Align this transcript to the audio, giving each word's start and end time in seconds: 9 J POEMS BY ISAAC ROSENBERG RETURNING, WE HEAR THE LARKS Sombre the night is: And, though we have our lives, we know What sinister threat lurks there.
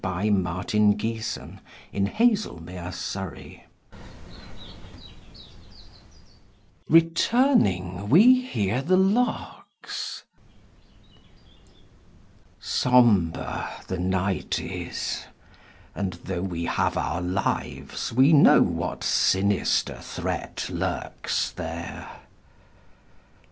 9 0.03 0.07
J 0.17 0.31
POEMS 0.41 0.95
BY 0.95 1.61
ISAAC 1.93 2.17
ROSENBERG 2.33 3.61
RETURNING, 6.89 8.09
WE 8.09 8.41
HEAR 8.41 8.81
THE 8.81 8.97
LARKS 8.97 10.23
Sombre 12.59 13.69
the 13.85 13.99
night 13.99 14.57
is: 14.59 15.25
And, 15.93 16.13
though 16.13 16.41
we 16.41 16.65
have 16.65 16.97
our 16.97 17.21
lives, 17.21 18.11
we 18.11 18.33
know 18.33 18.63
What 18.63 19.03
sinister 19.03 19.97
threat 20.01 20.65
lurks 20.71 21.51
there. 21.51 22.09